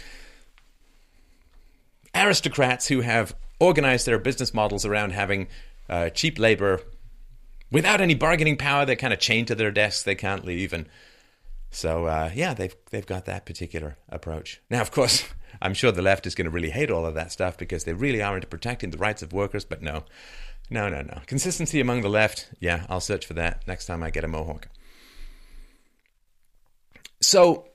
aristocrats 2.14 2.88
who 2.88 3.02
have 3.02 3.36
organized 3.60 4.06
their 4.06 4.20
business 4.20 4.54
models 4.54 4.86
around 4.86 5.12
having 5.12 5.48
uh, 5.90 6.10
cheap 6.10 6.38
labor 6.38 6.82
without 7.72 8.02
any 8.02 8.14
bargaining 8.14 8.58
power. 8.58 8.86
They're 8.86 8.96
kind 8.96 9.14
of 9.14 9.20
chained 9.20 9.48
to 9.48 9.56
their 9.56 9.72
desks. 9.72 10.04
They 10.04 10.16
can't 10.16 10.46
leave. 10.46 10.74
And 10.74 10.88
so, 11.72 12.06
uh, 12.06 12.32
yeah, 12.36 12.54
they've, 12.54 12.76
they've 12.92 13.06
got 13.06 13.26
that 13.26 13.46
particular 13.46 13.98
approach. 14.10 14.62
Now, 14.70 14.82
of 14.82 14.92
course, 14.92 15.24
I'm 15.62 15.74
sure 15.74 15.92
the 15.92 16.02
left 16.02 16.28
is 16.28 16.36
going 16.36 16.46
to 16.46 16.52
really 16.52 16.70
hate 16.70 16.92
all 16.92 17.06
of 17.06 17.16
that 17.16 17.32
stuff 17.32 17.58
because 17.58 17.86
they 17.86 17.94
really 17.94 18.22
are 18.22 18.36
into 18.36 18.48
protecting 18.48 18.92
the 18.92 18.98
rights 18.98 19.24
of 19.24 19.34
workers. 19.34 19.66
But 19.66 19.82
no, 19.82 20.04
no, 20.70 20.90
no, 20.90 21.02
no. 21.02 21.22
Consistency 21.26 21.80
among 21.80 22.02
the 22.02 22.10
left. 22.10 22.50
Yeah, 22.60 22.86
I'll 22.90 23.00
search 23.00 23.26
for 23.26 23.34
that 23.36 23.66
next 23.68 23.86
time 23.86 24.04
I 24.04 24.10
get 24.10 24.24
a 24.24 24.28
mohawk. 24.28 24.68
So, 27.22 27.68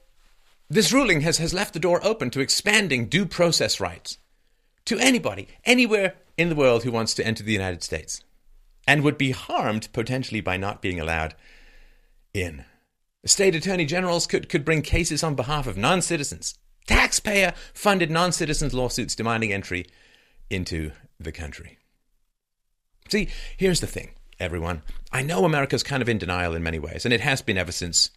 this 0.68 0.92
ruling 0.92 1.20
has, 1.20 1.38
has 1.38 1.54
left 1.54 1.72
the 1.72 1.78
door 1.78 2.00
open 2.04 2.30
to 2.30 2.40
expanding 2.40 3.06
due 3.06 3.26
process 3.26 3.78
rights 3.78 4.18
to 4.86 4.98
anybody, 4.98 5.46
anywhere 5.64 6.14
in 6.36 6.48
the 6.48 6.56
world 6.56 6.82
who 6.82 6.90
wants 6.90 7.14
to 7.14 7.24
enter 7.24 7.44
the 7.44 7.52
United 7.52 7.84
States 7.84 8.24
and 8.86 9.02
would 9.02 9.18
be 9.18 9.32
harmed 9.32 9.88
potentially 9.92 10.40
by 10.40 10.56
not 10.56 10.82
being 10.82 11.00
allowed 11.00 11.34
in. 12.32 12.64
State 13.24 13.54
attorney 13.54 13.84
generals 13.84 14.26
could, 14.26 14.48
could 14.48 14.64
bring 14.64 14.82
cases 14.82 15.22
on 15.24 15.34
behalf 15.34 15.66
of 15.66 15.76
non 15.76 16.00
citizens, 16.00 16.56
taxpayer 16.86 17.52
funded 17.74 18.10
non 18.10 18.32
citizens 18.32 18.72
lawsuits 18.72 19.16
demanding 19.16 19.52
entry 19.52 19.86
into 20.48 20.92
the 21.18 21.32
country. 21.32 21.78
See, 23.08 23.28
here's 23.56 23.80
the 23.80 23.86
thing, 23.86 24.10
everyone. 24.38 24.82
I 25.12 25.22
know 25.22 25.44
America's 25.44 25.82
kind 25.82 26.02
of 26.02 26.08
in 26.08 26.18
denial 26.18 26.54
in 26.54 26.62
many 26.62 26.78
ways, 26.78 27.04
and 27.04 27.12
it 27.12 27.20
has 27.20 27.42
been 27.42 27.58
ever 27.58 27.72
since 27.72 28.10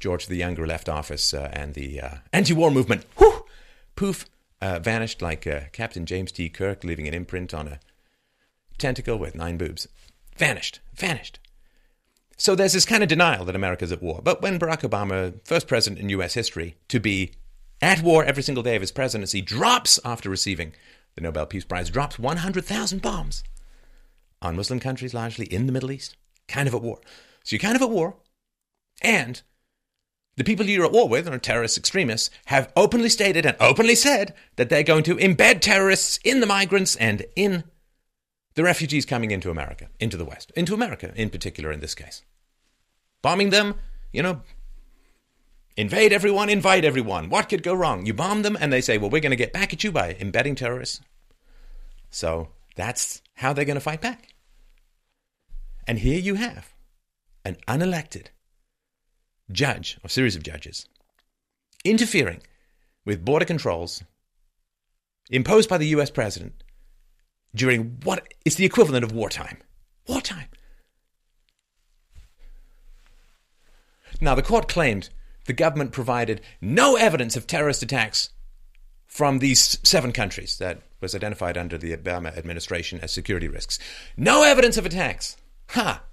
George 0.00 0.26
the 0.26 0.36
Younger 0.36 0.66
left 0.66 0.88
office 0.88 1.32
uh, 1.32 1.50
and 1.52 1.74
the 1.74 2.00
uh, 2.00 2.14
anti 2.32 2.54
war 2.54 2.70
movement, 2.70 3.04
whew, 3.16 3.44
poof, 3.96 4.26
uh, 4.60 4.78
vanished 4.78 5.22
like 5.22 5.46
uh, 5.46 5.60
Captain 5.72 6.04
James 6.06 6.32
T. 6.32 6.48
Kirk 6.48 6.84
leaving 6.84 7.08
an 7.08 7.14
imprint 7.14 7.54
on 7.54 7.68
a 7.68 7.80
tentacle 8.80 9.18
with 9.18 9.34
nine 9.34 9.56
boobs. 9.56 9.86
Vanished, 10.36 10.80
vanished. 10.94 11.38
So 12.36 12.54
there's 12.54 12.72
this 12.72 12.86
kind 12.86 13.02
of 13.02 13.08
denial 13.08 13.44
that 13.44 13.54
America's 13.54 13.92
at 13.92 14.02
war. 14.02 14.20
But 14.24 14.40
when 14.40 14.58
Barack 14.58 14.80
Obama, 14.80 15.34
first 15.44 15.68
president 15.68 16.00
in 16.00 16.08
US 16.08 16.34
history 16.34 16.76
to 16.88 16.98
be 16.98 17.32
at 17.82 18.02
war 18.02 18.24
every 18.24 18.42
single 18.42 18.62
day 18.62 18.76
of 18.76 18.80
his 18.80 18.92
presidency, 18.92 19.42
drops 19.42 20.00
after 20.04 20.30
receiving 20.30 20.72
the 21.14 21.20
Nobel 21.20 21.46
Peace 21.46 21.64
Prize, 21.64 21.90
drops 21.90 22.18
100,000 22.18 23.02
bombs 23.02 23.44
on 24.40 24.56
Muslim 24.56 24.80
countries, 24.80 25.12
largely 25.12 25.46
in 25.46 25.66
the 25.66 25.72
Middle 25.72 25.90
East, 25.90 26.16
kind 26.48 26.66
of 26.66 26.74
at 26.74 26.82
war. 26.82 27.00
So 27.44 27.54
you're 27.54 27.60
kind 27.60 27.76
of 27.76 27.82
at 27.82 27.90
war, 27.90 28.16
and 29.02 29.42
the 30.36 30.44
people 30.44 30.64
you're 30.64 30.86
at 30.86 30.92
war 30.92 31.08
with, 31.08 31.28
are 31.28 31.38
terrorist 31.38 31.76
extremists, 31.76 32.30
have 32.46 32.72
openly 32.74 33.10
stated 33.10 33.44
and 33.44 33.56
openly 33.60 33.94
said 33.94 34.34
that 34.56 34.70
they're 34.70 34.82
going 34.82 35.02
to 35.04 35.16
embed 35.16 35.60
terrorists 35.60 36.18
in 36.24 36.40
the 36.40 36.46
migrants 36.46 36.96
and 36.96 37.26
in 37.36 37.64
the 38.60 38.64
refugees 38.64 39.06
coming 39.06 39.30
into 39.30 39.50
America, 39.50 39.88
into 40.00 40.18
the 40.18 40.24
West, 40.26 40.52
into 40.54 40.74
America 40.74 41.14
in 41.16 41.30
particular 41.30 41.72
in 41.72 41.80
this 41.80 41.94
case. 41.94 42.20
Bombing 43.22 43.48
them, 43.48 43.76
you 44.12 44.22
know, 44.22 44.42
invade 45.78 46.12
everyone, 46.12 46.50
invite 46.50 46.84
everyone. 46.84 47.30
What 47.30 47.48
could 47.48 47.62
go 47.62 47.72
wrong? 47.72 48.04
You 48.04 48.12
bomb 48.12 48.42
them, 48.42 48.58
and 48.60 48.70
they 48.70 48.82
say, 48.82 48.98
well, 48.98 49.08
we're 49.08 49.22
going 49.22 49.30
to 49.30 49.36
get 49.36 49.54
back 49.54 49.72
at 49.72 49.82
you 49.82 49.90
by 49.90 50.14
embedding 50.20 50.56
terrorists. 50.56 51.00
So 52.10 52.50
that's 52.76 53.22
how 53.36 53.54
they're 53.54 53.64
going 53.64 53.76
to 53.76 53.80
fight 53.80 54.02
back. 54.02 54.34
And 55.86 56.00
here 56.00 56.20
you 56.20 56.34
have 56.34 56.74
an 57.46 57.56
unelected 57.66 58.26
judge 59.50 59.98
or 60.04 60.10
series 60.10 60.36
of 60.36 60.42
judges 60.42 60.86
interfering 61.82 62.42
with 63.06 63.24
border 63.24 63.46
controls 63.46 64.04
imposed 65.30 65.70
by 65.70 65.78
the 65.78 65.86
US 65.86 66.10
president 66.10 66.62
during 67.54 67.98
what 68.04 68.26
is 68.44 68.56
the 68.56 68.64
equivalent 68.64 69.04
of 69.04 69.12
wartime. 69.12 69.58
Wartime. 70.06 70.48
Now, 74.20 74.34
the 74.34 74.42
court 74.42 74.68
claimed 74.68 75.08
the 75.46 75.52
government 75.52 75.92
provided 75.92 76.42
no 76.60 76.96
evidence 76.96 77.36
of 77.36 77.46
terrorist 77.46 77.82
attacks 77.82 78.30
from 79.06 79.38
these 79.38 79.78
seven 79.82 80.12
countries 80.12 80.58
that 80.58 80.82
was 81.00 81.14
identified 81.14 81.56
under 81.56 81.78
the 81.78 81.96
Obama 81.96 82.36
administration 82.36 83.00
as 83.00 83.12
security 83.12 83.48
risks. 83.48 83.78
No 84.16 84.42
evidence 84.44 84.76
of 84.76 84.86
attacks. 84.86 85.36
Ha! 85.70 86.02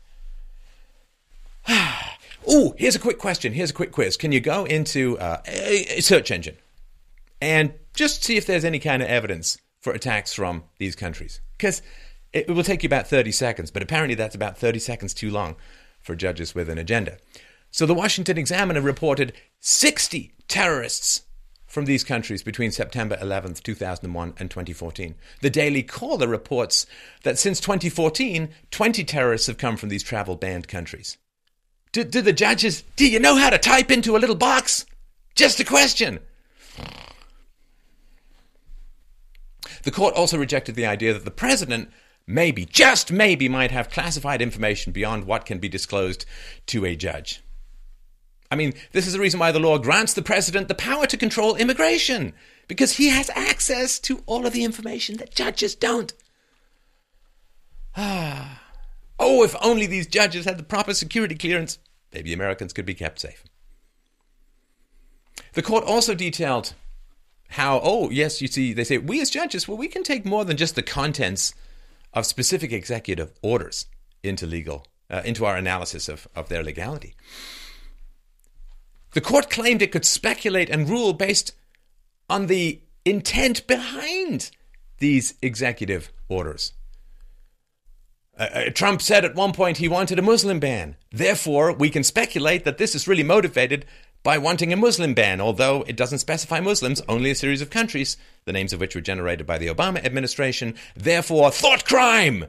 Huh. 1.70 2.14
Oh, 2.48 2.74
here's 2.78 2.96
a 2.96 3.00
quick 3.00 3.18
question. 3.18 3.52
Here's 3.52 3.72
a 3.72 3.74
quick 3.74 3.92
quiz. 3.92 4.16
Can 4.16 4.32
you 4.32 4.40
go 4.40 4.64
into 4.64 5.20
uh, 5.20 5.42
a 5.46 6.00
search 6.00 6.32
engine 6.32 6.56
and 7.42 7.74
just 7.94 8.24
see 8.24 8.38
if 8.38 8.46
there's 8.46 8.64
any 8.64 8.80
kind 8.80 9.04
of 9.04 9.10
evidence 9.10 9.58
for 9.88 9.94
attacks 9.94 10.34
from 10.34 10.66
these 10.80 10.98
countries? 10.98 11.40
Because 11.58 11.82
it 12.34 12.50
will 12.50 12.62
take 12.62 12.84
you 12.84 12.88
about 12.88 13.08
30 13.08 13.32
seconds, 13.32 13.72
but 13.72 13.82
apparently 13.82 14.16
that's 14.16 14.36
about 14.36 14.58
30 14.58 14.80
seconds 14.80 15.14
too 15.14 15.32
long 15.32 15.56
for 16.02 16.14
judges 16.14 16.54
with 16.54 16.68
an 16.70 16.78
agenda. 16.78 17.18
So 17.72 17.86
the 17.86 17.94
Washington 17.94 18.38
Examiner 18.38 18.82
reported 18.82 19.32
60 19.62 20.34
terrorists 20.50 21.22
from 21.68 21.86
these 21.86 22.04
countries 22.04 22.44
between 22.44 22.72
September 22.72 23.16
11th, 23.16 23.64
2001 23.64 24.34
and 24.38 24.52
2014. 24.52 25.16
The 25.40 25.50
Daily 25.50 25.84
Caller 25.84 26.28
reports 26.28 26.86
that 27.24 27.40
since 27.40 27.62
2014, 27.62 28.50
20 28.70 29.04
terrorists 29.06 29.48
have 29.48 29.58
come 29.58 29.78
from 29.78 29.88
these 29.88 30.04
travel 30.04 30.36
banned 30.36 30.68
countries. 30.68 31.18
Do, 31.94 32.04
do 32.04 32.22
the 32.22 32.34
judges, 32.34 32.84
do 32.98 33.08
you 33.08 33.22
know 33.22 33.38
how 33.38 33.52
to 33.52 33.58
type 33.58 33.90
into 33.90 34.18
a 34.18 34.20
little 34.20 34.36
box? 34.36 34.86
Just 35.36 35.62
a 35.62 35.64
question. 35.64 36.20
The 39.84 39.92
court 39.92 40.16
also 40.16 40.38
rejected 40.38 40.76
the 40.76 40.86
idea 40.86 41.14
that 41.14 41.26
the 41.26 41.32
president 41.32 41.90
maybe, 42.26 42.66
just 42.66 43.12
maybe, 43.12 43.48
might 43.48 43.72
have 43.72 43.90
classified 43.90 44.42
information 44.42 44.92
beyond 44.92 45.26
what 45.26 45.46
can 45.46 45.60
be 45.60 45.70
disclosed 45.70 46.26
to 46.68 46.86
a 46.86 46.96
judge. 46.96 47.42
I 48.52 48.56
mean, 48.56 48.74
this 48.92 49.08
is 49.08 49.14
the 49.14 49.20
reason 49.20 49.40
why 49.40 49.52
the 49.52 49.60
law 49.60 49.78
grants 49.78 50.14
the 50.14 50.22
president 50.22 50.68
the 50.68 50.76
power 50.76 51.06
to 51.08 51.18
control 51.18 51.56
immigration, 51.56 52.34
because 52.68 52.94
he 52.94 53.10
has 53.10 53.30
access 53.32 54.00
to 54.00 54.24
all 54.26 54.46
of 54.46 54.54
the 54.54 54.64
information 54.64 55.18
that 55.18 55.36
judges 55.36 55.76
don't. 55.76 56.14
Ah. 57.96 58.62
Oh, 59.20 59.44
if 59.44 59.56
only 59.64 59.88
these 59.88 60.06
judges 60.06 60.46
had 60.46 60.60
the 60.60 60.64
proper 60.64 60.94
security 60.94 61.34
clearance, 61.34 61.80
maybe 62.14 62.34
Americans 62.34 62.72
could 62.72 62.86
be 62.86 62.94
kept 62.94 63.20
safe. 63.20 63.44
The 65.54 65.64
court 65.64 65.84
also 65.84 66.14
detailed 66.14 66.76
how, 67.50 67.80
oh, 67.84 68.10
yes, 68.10 68.42
you 68.42 68.48
see, 68.48 68.74
they 68.74 68.84
say, 68.84 68.98
we 68.98 69.22
as 69.22 69.30
judges, 69.30 69.68
well, 69.68 69.78
we 69.78 69.88
can 69.88 70.04
take 70.04 70.26
more 70.26 70.46
than 70.46 70.58
just 70.58 70.76
the 70.76 70.84
contents 70.84 71.54
of 72.14 72.26
specific 72.26 72.72
executive 72.72 73.32
orders 73.42 73.86
into 74.24 74.46
legal, 74.46 74.86
uh, 75.10 75.22
into 75.24 75.46
our 75.46 75.56
analysis 75.56 76.10
of, 76.10 76.28
of 76.36 76.50
their 76.50 76.64
legality. 76.64 77.16
The 79.14 79.22
court 79.22 79.50
claimed 79.50 79.82
it 79.82 79.92
could 79.92 80.06
speculate 80.06 80.70
and 80.70 80.90
rule 80.90 81.14
based 81.14 81.54
on 82.30 82.48
the 82.48 82.82
intent 83.06 83.66
behind 83.68 84.52
these 85.00 85.36
executive 85.42 86.12
orders. 86.28 86.74
Uh, 88.38 88.44
uh, 88.44 88.70
Trump 88.70 89.02
said 89.02 89.26
at 89.26 89.36
one 89.36 89.54
point 89.54 89.78
he 89.78 89.88
wanted 89.88 90.20
a 90.20 90.22
Muslim 90.24 90.60
ban. 90.60 90.96
Therefore, 91.12 91.72
we 91.74 91.90
can 91.90 92.04
speculate 92.04 92.66
that 92.66 92.78
this 92.78 92.94
is 92.94 93.08
really 93.08 93.24
motivated 93.24 93.86
by 94.24 94.38
wanting 94.38 94.74
a 94.74 94.78
Muslim 94.78 95.14
ban, 95.14 95.40
although 95.40 95.84
it 95.88 95.96
doesn't 95.96 96.20
specify 96.20 96.60
Muslims, 96.60 97.02
only 97.08 97.32
a 97.32 97.36
series 97.36 97.62
of 97.62 97.70
countries, 97.70 98.18
the 98.46 98.54
names 98.54 98.74
of 98.74 98.80
which 98.80 98.96
were 98.96 99.02
generated 99.02 99.48
by 99.48 99.58
the 99.58 99.68
Obama 99.68 100.04
administration. 100.04 100.76
Therefore, 100.96 101.52
thought 101.52 101.86
crime! 101.86 102.46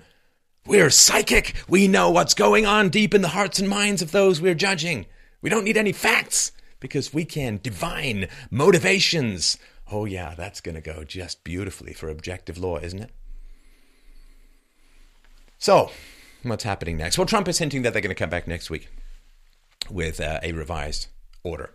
We're 0.66 0.90
psychic. 0.90 1.54
We 1.68 1.88
know 1.88 2.10
what's 2.10 2.34
going 2.34 2.66
on 2.66 2.90
deep 2.90 3.14
in 3.14 3.22
the 3.22 3.28
hearts 3.28 3.58
and 3.58 3.68
minds 3.68 4.02
of 4.02 4.10
those 4.12 4.40
we're 4.40 4.54
judging. 4.54 5.06
We 5.40 5.48
don't 5.48 5.64
need 5.64 5.76
any 5.76 5.92
facts 5.92 6.52
because 6.80 7.14
we 7.14 7.25
can 7.25 7.60
divine 7.62 8.28
motivations. 8.50 9.56
Oh, 9.90 10.04
yeah, 10.04 10.34
that's 10.37 10.60
going 10.60 10.75
to 10.75 10.80
go 10.80 11.04
just 11.04 11.42
beautifully 11.44 11.94
for 11.94 12.10
objective 12.10 12.58
law, 12.58 12.78
isn't 12.78 13.00
it? 13.00 13.10
So, 15.58 15.90
what's 16.42 16.64
happening 16.64 16.98
next? 16.98 17.16
Well, 17.16 17.26
Trump 17.26 17.48
is 17.48 17.58
hinting 17.58 17.82
that 17.82 17.92
they're 17.92 18.02
going 18.02 18.14
to 18.14 18.18
come 18.18 18.30
back 18.30 18.46
next 18.46 18.68
week. 18.68 18.88
with 19.90 20.20
uh, 20.20 20.40
a 20.42 20.52
revised 20.52 21.08
order. 21.42 21.75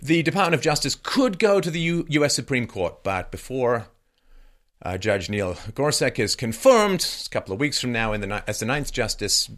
The 0.00 0.22
Department 0.22 0.54
of 0.54 0.60
Justice 0.60 0.94
could 0.94 1.38
go 1.38 1.60
to 1.60 1.70
the 1.70 1.80
U- 1.80 2.06
U.S. 2.08 2.34
Supreme 2.34 2.66
Court, 2.66 3.02
but 3.02 3.30
before 3.30 3.88
uh, 4.82 4.98
Judge 4.98 5.30
Neil 5.30 5.56
Gorsuch 5.74 6.18
is 6.18 6.36
confirmed 6.36 7.06
a 7.26 7.28
couple 7.30 7.54
of 7.54 7.60
weeks 7.60 7.80
from 7.80 7.92
now 7.92 8.16
the, 8.16 8.44
as 8.46 8.60
the 8.60 8.66
Ninth 8.66 8.92
Justice, 8.92 9.50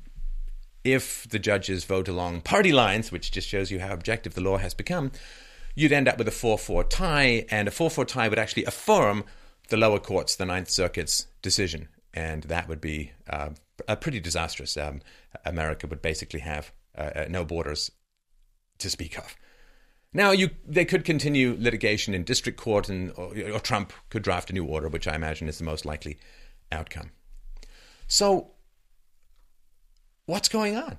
if 0.85 1.29
the 1.29 1.41
judges 1.41 1.85
vote 1.85 2.09
along 2.09 2.43
party 2.43 2.73
lines, 2.73 3.11
which 3.11 3.33
just 3.33 3.49
shows 3.49 3.71
you 3.71 3.81
how 3.81 3.93
objective 3.93 4.35
the 4.35 4.41
law 4.41 4.59
has 4.59 4.75
become, 4.75 5.11
you'd 5.75 5.93
end 5.93 6.09
up 6.09 6.19
with 6.19 6.29
a 6.29 6.33
4 6.33 6.57
4 6.57 6.85
tie, 6.85 7.45
and 7.51 7.67
a 7.67 7.73
4 7.73 7.91
4 7.91 8.05
tie 8.05 8.29
would 8.29 8.39
actually 8.39 8.65
affirm 8.65 9.25
the 9.69 9.77
lower 9.77 9.99
court's, 9.99 10.37
the 10.37 10.47
Ninth 10.47 10.71
Circuit's 10.71 11.27
decision. 11.43 11.89
And 12.15 12.45
that 12.45 12.69
would 12.69 12.81
be 12.81 13.13
uh, 13.29 13.51
pretty 14.01 14.21
disastrous. 14.21 14.77
Um, 14.77 15.03
America 15.45 15.87
would 15.87 16.01
basically 16.01 16.41
have 16.41 16.73
uh, 16.97 17.11
uh, 17.15 17.25
no 17.29 17.45
borders 17.45 17.91
to 18.79 18.91
speak 18.91 19.19
of. 19.19 19.37
Now, 20.13 20.31
you 20.31 20.51
they 20.67 20.85
could 20.85 21.05
continue 21.05 21.57
litigation 21.59 22.15
in 22.15 22.25
district 22.25 22.59
court, 22.59 22.89
and 22.89 23.13
or, 23.17 23.33
or 23.53 23.61
Trump 23.61 23.93
could 24.09 24.23
draft 24.23 24.51
a 24.51 24.55
new 24.55 24.65
order, 24.65 24.89
which 24.89 25.07
I 25.07 25.15
imagine 25.15 25.49
is 25.49 25.59
the 25.59 25.65
most 25.65 25.85
likely 25.85 26.19
outcome. 26.73 27.11
So, 28.07 28.53
what's 30.25 30.49
going 30.49 30.77
on? 30.77 30.99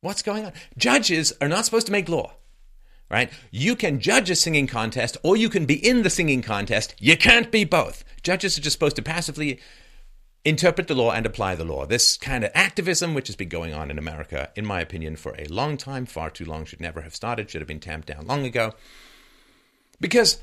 What's 0.00 0.22
going 0.22 0.46
on? 0.46 0.52
Judges 0.76 1.32
are 1.40 1.48
not 1.48 1.66
supposed 1.66 1.86
to 1.86 1.92
make 1.92 2.08
law, 2.08 2.32
right? 3.10 3.30
You 3.50 3.76
can 3.76 4.00
judge 4.00 4.30
a 4.30 4.34
singing 4.34 4.66
contest 4.66 5.16
or 5.22 5.36
you 5.36 5.50
can 5.50 5.66
be 5.66 5.74
in 5.74 6.02
the 6.02 6.10
singing 6.10 6.42
contest. 6.42 6.94
You 6.98 7.16
can't 7.16 7.50
be 7.52 7.64
both. 7.64 8.02
Judges 8.22 8.56
are 8.56 8.62
just 8.62 8.74
supposed 8.74 8.96
to 8.96 9.02
passively 9.02 9.60
interpret 10.44 10.88
the 10.88 10.94
law 10.94 11.12
and 11.12 11.26
apply 11.26 11.54
the 11.54 11.64
law. 11.64 11.86
This 11.86 12.16
kind 12.16 12.44
of 12.44 12.50
activism, 12.54 13.14
which 13.14 13.28
has 13.28 13.36
been 13.36 13.48
going 13.48 13.74
on 13.74 13.90
in 13.90 13.98
America, 13.98 14.50
in 14.56 14.64
my 14.64 14.80
opinion, 14.80 15.16
for 15.16 15.34
a 15.38 15.46
long 15.46 15.76
time, 15.76 16.06
far 16.06 16.30
too 16.30 16.44
long, 16.44 16.64
should 16.64 16.80
never 16.80 17.02
have 17.02 17.14
started, 17.14 17.50
should 17.50 17.60
have 17.60 17.68
been 17.68 17.80
tamped 17.80 18.08
down 18.08 18.26
long 18.26 18.44
ago. 18.44 18.72
Because 20.00 20.38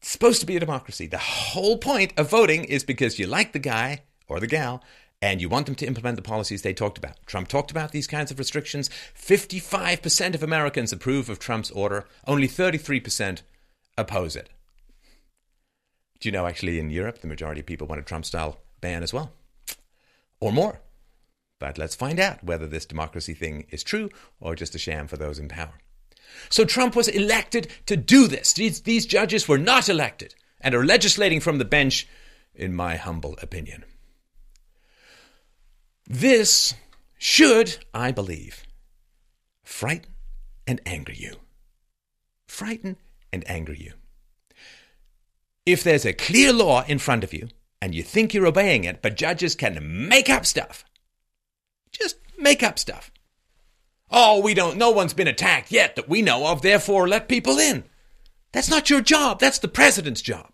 it's 0.00 0.10
supposed 0.10 0.40
to 0.40 0.46
be 0.46 0.56
a 0.56 0.60
democracy. 0.60 1.06
The 1.06 1.18
whole 1.18 1.78
point 1.78 2.12
of 2.16 2.30
voting 2.30 2.64
is 2.64 2.84
because 2.84 3.18
you 3.18 3.26
like 3.26 3.52
the 3.52 3.58
guy 3.58 4.02
or 4.28 4.40
the 4.40 4.46
gal 4.46 4.82
and 5.20 5.40
you 5.40 5.48
want 5.48 5.66
them 5.66 5.76
to 5.76 5.86
implement 5.86 6.16
the 6.16 6.22
policies 6.22 6.62
they 6.62 6.74
talked 6.74 6.98
about. 6.98 7.24
Trump 7.26 7.46
talked 7.46 7.70
about 7.70 7.92
these 7.92 8.08
kinds 8.08 8.32
of 8.32 8.38
restrictions. 8.38 8.90
55% 9.16 10.34
of 10.34 10.42
Americans 10.42 10.92
approve 10.92 11.28
of 11.28 11.38
Trump's 11.38 11.70
order, 11.70 12.08
only 12.26 12.48
33% 12.48 13.42
oppose 13.96 14.34
it. 14.34 14.48
Do 16.22 16.28
you 16.28 16.32
know 16.32 16.46
actually 16.46 16.78
in 16.78 16.88
Europe, 16.88 17.18
the 17.18 17.26
majority 17.26 17.58
of 17.58 17.66
people 17.66 17.88
want 17.88 18.00
a 18.00 18.04
Trump 18.04 18.24
style 18.24 18.60
ban 18.80 19.02
as 19.02 19.12
well? 19.12 19.32
Or 20.38 20.52
more. 20.52 20.80
But 21.58 21.78
let's 21.78 21.96
find 21.96 22.20
out 22.20 22.44
whether 22.44 22.68
this 22.68 22.86
democracy 22.86 23.34
thing 23.34 23.66
is 23.70 23.82
true 23.82 24.08
or 24.38 24.54
just 24.54 24.76
a 24.76 24.78
sham 24.78 25.08
for 25.08 25.16
those 25.16 25.40
in 25.40 25.48
power. 25.48 25.80
So 26.48 26.64
Trump 26.64 26.94
was 26.94 27.08
elected 27.08 27.66
to 27.86 27.96
do 27.96 28.28
this. 28.28 28.52
These, 28.52 28.82
these 28.82 29.04
judges 29.04 29.48
were 29.48 29.58
not 29.58 29.88
elected 29.88 30.36
and 30.60 30.76
are 30.76 30.84
legislating 30.84 31.40
from 31.40 31.58
the 31.58 31.64
bench, 31.64 32.06
in 32.54 32.72
my 32.72 32.94
humble 32.94 33.36
opinion. 33.42 33.84
This 36.06 36.72
should, 37.18 37.78
I 37.92 38.12
believe, 38.12 38.62
frighten 39.64 40.14
and 40.68 40.80
anger 40.86 41.12
you. 41.12 41.34
Frighten 42.46 42.96
and 43.32 43.42
anger 43.50 43.72
you. 43.72 43.94
If 45.64 45.84
there's 45.84 46.04
a 46.04 46.12
clear 46.12 46.52
law 46.52 46.84
in 46.86 46.98
front 46.98 47.22
of 47.22 47.32
you 47.32 47.48
and 47.80 47.94
you 47.94 48.02
think 48.02 48.34
you're 48.34 48.46
obeying 48.46 48.84
it, 48.84 49.00
but 49.02 49.16
judges 49.16 49.54
can 49.54 50.08
make 50.08 50.28
up 50.28 50.44
stuff, 50.44 50.84
just 51.92 52.16
make 52.38 52.62
up 52.62 52.78
stuff. 52.78 53.10
Oh, 54.10 54.40
we 54.40 54.54
don't, 54.54 54.76
no 54.76 54.90
one's 54.90 55.14
been 55.14 55.28
attacked 55.28 55.72
yet 55.72 55.96
that 55.96 56.08
we 56.08 56.20
know 56.20 56.46
of, 56.46 56.62
therefore 56.62 57.08
let 57.08 57.28
people 57.28 57.58
in. 57.58 57.84
That's 58.52 58.68
not 58.68 58.90
your 58.90 59.00
job. 59.00 59.40
That's 59.40 59.58
the 59.58 59.68
president's 59.68 60.20
job. 60.20 60.52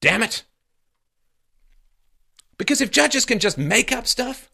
Damn 0.00 0.22
it. 0.22 0.44
Because 2.56 2.80
if 2.80 2.90
judges 2.90 3.24
can 3.24 3.38
just 3.38 3.58
make 3.58 3.92
up 3.92 4.06
stuff, 4.06 4.50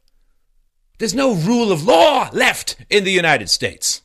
there's 0.99 1.15
no 1.15 1.35
rule 1.35 1.71
of 1.71 1.85
law 1.85 2.29
left 2.33 2.77
in 2.91 3.05
the 3.05 3.13
United 3.13 3.49
States. 3.49 4.03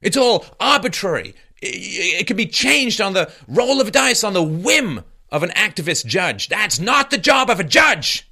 It's 0.00 0.16
all 0.16 0.44
arbitrary. 0.60 1.34
It 1.62 2.26
can 2.26 2.36
be 2.36 2.46
changed 2.46 3.00
on 3.00 3.12
the 3.12 3.30
roll 3.46 3.80
of 3.80 3.92
dice, 3.92 4.24
on 4.24 4.32
the 4.32 4.42
whim 4.42 5.04
of 5.30 5.42
an 5.42 5.50
activist 5.50 6.06
judge. 6.06 6.48
That's 6.48 6.80
not 6.80 7.10
the 7.10 7.18
job 7.18 7.50
of 7.50 7.60
a 7.60 7.64
judge. 7.64 8.30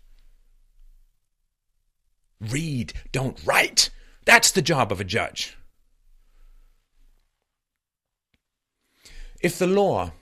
Read, 2.40 2.92
don't 3.12 3.38
write. 3.44 3.90
That's 4.24 4.50
the 4.52 4.62
job 4.62 4.92
of 4.92 5.00
a 5.00 5.04
judge. 5.04 5.56
If 9.40 9.58
the 9.58 9.66
law 9.66 10.12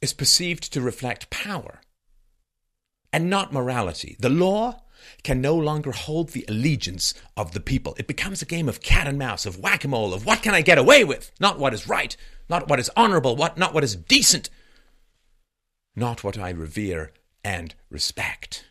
is 0.00 0.12
perceived 0.12 0.72
to 0.72 0.80
reflect 0.80 1.30
power 1.30 1.80
and 3.12 3.30
not 3.30 3.52
morality, 3.52 4.16
the 4.18 4.28
law 4.28 4.82
can 5.22 5.40
no 5.40 5.56
longer 5.56 5.92
hold 5.92 6.30
the 6.30 6.44
allegiance 6.48 7.14
of 7.36 7.52
the 7.52 7.60
people. 7.60 7.94
It 7.98 8.06
becomes 8.06 8.42
a 8.42 8.46
game 8.46 8.68
of 8.68 8.82
cat 8.82 9.06
and 9.06 9.18
mouse, 9.18 9.46
of 9.46 9.58
whack 9.58 9.84
a 9.84 9.88
mole, 9.88 10.14
of 10.14 10.26
what 10.26 10.42
can 10.42 10.54
I 10.54 10.62
get 10.62 10.78
away 10.78 11.04
with, 11.04 11.30
not 11.40 11.58
what 11.58 11.74
is 11.74 11.88
right, 11.88 12.16
not 12.48 12.68
what 12.68 12.80
is 12.80 12.90
honorable, 12.96 13.36
what, 13.36 13.58
not 13.58 13.74
what 13.74 13.84
is 13.84 13.96
decent, 13.96 14.50
not 15.94 16.24
what 16.24 16.38
I 16.38 16.50
revere 16.50 17.12
and 17.44 17.74
respect. 17.90 18.64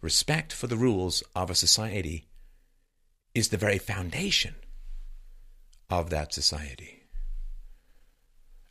Respect 0.00 0.52
for 0.52 0.66
the 0.66 0.76
rules 0.76 1.22
of 1.34 1.50
a 1.50 1.54
society 1.54 2.28
is 3.34 3.48
the 3.48 3.56
very 3.56 3.78
foundation 3.78 4.54
of 5.88 6.10
that 6.10 6.32
society. 6.32 7.02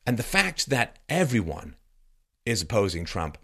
And 0.06 0.18
the 0.18 0.24
fact 0.24 0.70
that 0.70 0.98
everyone 1.08 1.76
is 2.46 2.62
opposing 2.62 3.06
Trump 3.06 3.38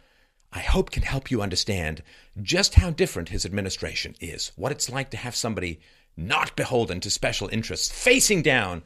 I 0.55 0.59
hope 0.59 0.89
can 0.89 1.03
help 1.03 1.29
you 1.29 1.41
understand 1.41 2.01
just 2.41 2.75
how 2.75 2.89
different 2.89 3.27
his 3.27 3.45
administration 3.45 4.15
is, 4.21 4.53
what 4.55 4.71
it's 4.71 4.89
like 4.89 5.09
to 5.09 5.17
have 5.17 5.35
somebody 5.35 5.81
not 6.15 6.55
beholden 6.55 7.01
to 7.01 7.09
special 7.09 7.49
interests 7.49 7.91
facing 7.91 8.41
down 8.41 8.81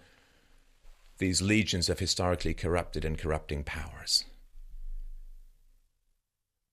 these 1.19 1.43
legions 1.43 1.88
of 1.88 1.99
historically 1.99 2.55
corrupted 2.55 3.05
and 3.05 3.19
corrupting 3.19 3.63
powers. 3.63 4.25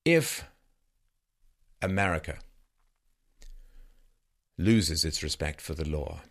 If 0.06 0.44
America 1.82 2.38
loses 4.56 5.04
its 5.04 5.22
respect 5.22 5.60
for 5.60 5.74
the 5.74 5.86
law, 5.86 6.22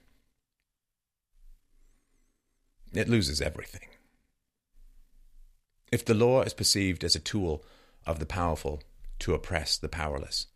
it 2.94 3.08
loses 3.08 3.42
everything. 3.42 3.90
If 5.92 6.04
the 6.04 6.16
law 6.16 6.42
is 6.42 6.54
perceived 6.56 7.04
as 7.04 7.16
a 7.16 7.20
tool 7.20 7.64
of 8.06 8.20
the 8.20 8.26
powerful 8.26 8.82
to 9.20 9.34
oppress 9.34 9.78
the 9.78 9.90
powerless. 9.90 10.48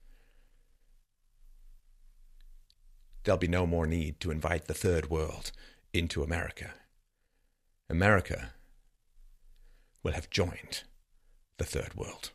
There'll 3.24 3.38
be 3.38 3.48
no 3.48 3.66
more 3.66 3.86
need 3.86 4.20
to 4.22 4.32
invite 4.32 4.66
the 4.66 4.74
third 4.74 5.10
world 5.10 5.52
into 5.94 6.24
America. 6.24 6.74
America 7.90 8.52
will 10.04 10.14
have 10.14 10.30
joined 10.30 10.84
the 11.58 11.66
third 11.66 11.96
world. 11.96 12.32